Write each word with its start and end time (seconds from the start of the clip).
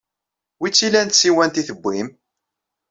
Wi 0.59 0.69
tt-ilan 0.71 1.09
tsiwant 1.09 1.59
ay 1.59 1.65
tewwim? 1.67 2.09